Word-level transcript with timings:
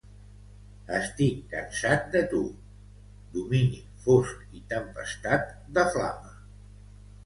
Estic 0.99 1.43
cansat 1.51 2.09
de 2.17 2.23
tu, 2.33 2.41
domini 3.37 3.85
fosc 4.09 4.59
i 4.63 4.67
tempestat 4.77 5.51
de 5.81 5.89
flama. 5.97 6.39